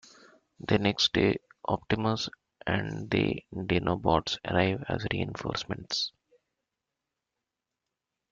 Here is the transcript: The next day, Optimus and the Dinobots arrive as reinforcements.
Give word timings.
The 0.61 0.79
next 0.79 1.13
day, 1.13 1.35
Optimus 1.63 2.27
and 2.65 3.07
the 3.11 3.45
Dinobots 3.53 4.39
arrive 4.43 4.83
as 4.89 5.05
reinforcements. 5.13 6.11